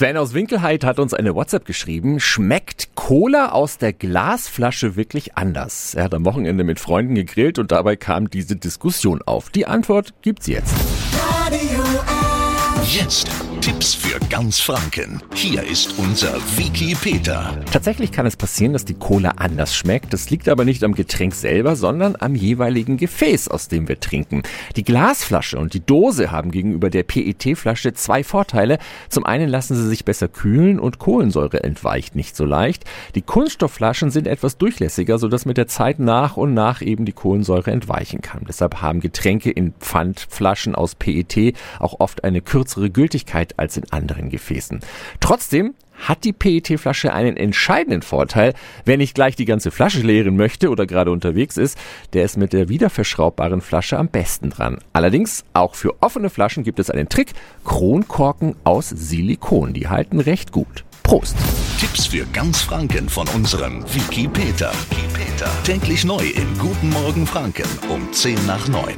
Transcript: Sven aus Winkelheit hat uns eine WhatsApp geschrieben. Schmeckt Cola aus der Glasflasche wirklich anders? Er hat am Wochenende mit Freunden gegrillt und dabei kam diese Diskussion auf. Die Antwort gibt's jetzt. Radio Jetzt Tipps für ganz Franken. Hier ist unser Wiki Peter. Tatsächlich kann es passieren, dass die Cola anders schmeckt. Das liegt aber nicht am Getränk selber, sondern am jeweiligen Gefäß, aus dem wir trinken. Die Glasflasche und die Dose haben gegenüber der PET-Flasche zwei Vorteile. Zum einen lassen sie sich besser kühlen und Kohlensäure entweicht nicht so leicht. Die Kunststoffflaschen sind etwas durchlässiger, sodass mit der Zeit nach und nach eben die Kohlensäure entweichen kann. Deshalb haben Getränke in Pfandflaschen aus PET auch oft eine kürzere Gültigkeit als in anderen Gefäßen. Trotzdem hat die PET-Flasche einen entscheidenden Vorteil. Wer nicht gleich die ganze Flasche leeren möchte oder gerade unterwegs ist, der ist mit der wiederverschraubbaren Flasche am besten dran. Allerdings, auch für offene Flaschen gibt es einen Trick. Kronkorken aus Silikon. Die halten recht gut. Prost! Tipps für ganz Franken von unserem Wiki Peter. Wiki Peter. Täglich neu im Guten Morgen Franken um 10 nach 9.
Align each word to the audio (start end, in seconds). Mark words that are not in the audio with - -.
Sven 0.00 0.16
aus 0.16 0.32
Winkelheit 0.32 0.82
hat 0.82 0.98
uns 0.98 1.12
eine 1.12 1.34
WhatsApp 1.34 1.66
geschrieben. 1.66 2.20
Schmeckt 2.20 2.94
Cola 2.94 3.52
aus 3.52 3.76
der 3.76 3.92
Glasflasche 3.92 4.96
wirklich 4.96 5.36
anders? 5.36 5.94
Er 5.94 6.04
hat 6.04 6.14
am 6.14 6.24
Wochenende 6.24 6.64
mit 6.64 6.80
Freunden 6.80 7.14
gegrillt 7.14 7.58
und 7.58 7.70
dabei 7.70 7.96
kam 7.96 8.30
diese 8.30 8.56
Diskussion 8.56 9.20
auf. 9.20 9.50
Die 9.50 9.66
Antwort 9.66 10.14
gibt's 10.22 10.46
jetzt. 10.46 10.74
Radio 11.12 11.84
Jetzt 12.82 13.28
Tipps 13.60 13.94
für 13.94 14.18
ganz 14.30 14.58
Franken. 14.58 15.20
Hier 15.34 15.62
ist 15.62 15.98
unser 15.98 16.34
Wiki 16.56 16.94
Peter. 16.94 17.58
Tatsächlich 17.70 18.10
kann 18.10 18.24
es 18.24 18.36
passieren, 18.36 18.72
dass 18.72 18.86
die 18.86 18.94
Cola 18.94 19.32
anders 19.36 19.74
schmeckt. 19.74 20.14
Das 20.14 20.30
liegt 20.30 20.48
aber 20.48 20.64
nicht 20.64 20.82
am 20.82 20.94
Getränk 20.94 21.34
selber, 21.34 21.76
sondern 21.76 22.16
am 22.20 22.34
jeweiligen 22.34 22.96
Gefäß, 22.96 23.48
aus 23.48 23.68
dem 23.68 23.88
wir 23.88 24.00
trinken. 24.00 24.44
Die 24.76 24.84
Glasflasche 24.84 25.58
und 25.58 25.74
die 25.74 25.84
Dose 25.84 26.30
haben 26.30 26.52
gegenüber 26.52 26.88
der 26.88 27.02
PET-Flasche 27.02 27.92
zwei 27.92 28.24
Vorteile. 28.24 28.78
Zum 29.10 29.26
einen 29.26 29.50
lassen 29.50 29.74
sie 29.74 29.88
sich 29.88 30.06
besser 30.06 30.28
kühlen 30.28 30.78
und 30.80 30.98
Kohlensäure 30.98 31.62
entweicht 31.62 32.14
nicht 32.14 32.36
so 32.36 32.46
leicht. 32.46 32.84
Die 33.14 33.22
Kunststoffflaschen 33.22 34.10
sind 34.10 34.26
etwas 34.26 34.56
durchlässiger, 34.56 35.18
sodass 35.18 35.44
mit 35.44 35.58
der 35.58 35.68
Zeit 35.68 35.98
nach 35.98 36.38
und 36.38 36.54
nach 36.54 36.80
eben 36.80 37.04
die 37.04 37.12
Kohlensäure 37.12 37.72
entweichen 37.72 38.22
kann. 38.22 38.46
Deshalb 38.48 38.80
haben 38.80 39.00
Getränke 39.00 39.50
in 39.50 39.74
Pfandflaschen 39.80 40.74
aus 40.74 40.94
PET 40.94 41.54
auch 41.78 42.00
oft 42.00 42.24
eine 42.24 42.40
kürzere 42.40 42.88
Gültigkeit 42.90 43.39
als 43.56 43.76
in 43.76 43.84
anderen 43.90 44.30
Gefäßen. 44.30 44.80
Trotzdem 45.20 45.74
hat 46.00 46.24
die 46.24 46.32
PET-Flasche 46.32 47.12
einen 47.12 47.36
entscheidenden 47.36 48.02
Vorteil. 48.02 48.54
Wer 48.84 48.96
nicht 48.96 49.14
gleich 49.14 49.36
die 49.36 49.44
ganze 49.44 49.70
Flasche 49.70 50.00
leeren 50.00 50.36
möchte 50.36 50.70
oder 50.70 50.86
gerade 50.86 51.10
unterwegs 51.10 51.56
ist, 51.56 51.78
der 52.12 52.24
ist 52.24 52.36
mit 52.36 52.52
der 52.52 52.68
wiederverschraubbaren 52.68 53.60
Flasche 53.60 53.98
am 53.98 54.08
besten 54.08 54.50
dran. 54.50 54.78
Allerdings, 54.92 55.44
auch 55.52 55.74
für 55.74 56.02
offene 56.02 56.30
Flaschen 56.30 56.64
gibt 56.64 56.78
es 56.78 56.90
einen 56.90 57.08
Trick. 57.08 57.32
Kronkorken 57.64 58.56
aus 58.64 58.88
Silikon. 58.88 59.72
Die 59.74 59.88
halten 59.88 60.20
recht 60.20 60.52
gut. 60.52 60.84
Prost! 61.02 61.36
Tipps 61.78 62.06
für 62.06 62.24
ganz 62.26 62.60
Franken 62.60 63.08
von 63.08 63.26
unserem 63.28 63.82
Wiki 63.94 64.28
Peter. 64.28 64.70
Wiki 64.90 65.06
Peter. 65.12 65.50
Täglich 65.64 66.04
neu 66.04 66.22
im 66.22 66.58
Guten 66.58 66.90
Morgen 66.90 67.26
Franken 67.26 67.66
um 67.88 68.12
10 68.12 68.46
nach 68.46 68.68
9. 68.68 68.94